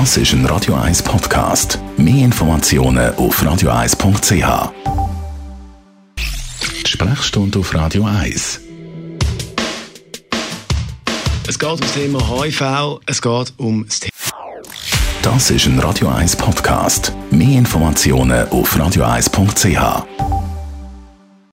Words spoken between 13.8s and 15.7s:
das Thema. Das ist